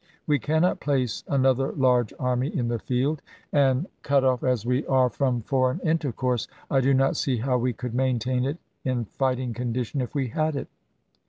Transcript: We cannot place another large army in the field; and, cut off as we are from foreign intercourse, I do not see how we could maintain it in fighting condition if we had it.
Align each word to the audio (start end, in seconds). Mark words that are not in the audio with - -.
We 0.25 0.39
cannot 0.39 0.79
place 0.79 1.23
another 1.27 1.73
large 1.73 2.11
army 2.17 2.47
in 2.47 2.69
the 2.69 2.79
field; 2.79 3.21
and, 3.53 3.85
cut 4.01 4.23
off 4.23 4.43
as 4.43 4.65
we 4.65 4.83
are 4.87 5.11
from 5.11 5.41
foreign 5.41 5.79
intercourse, 5.81 6.47
I 6.71 6.81
do 6.81 6.91
not 6.91 7.15
see 7.15 7.37
how 7.37 7.59
we 7.59 7.73
could 7.73 7.93
maintain 7.93 8.43
it 8.43 8.57
in 8.83 9.05
fighting 9.05 9.53
condition 9.53 10.01
if 10.01 10.15
we 10.15 10.29
had 10.29 10.55
it. 10.55 10.69